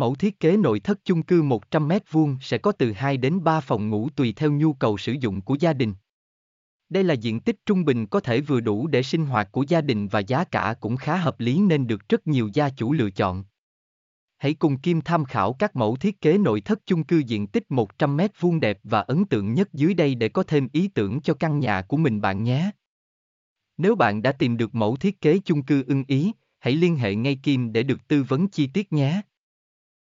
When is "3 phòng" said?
3.44-3.90